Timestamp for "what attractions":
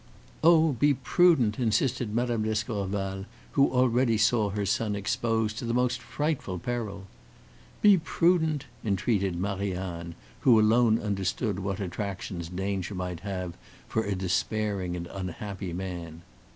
11.59-12.49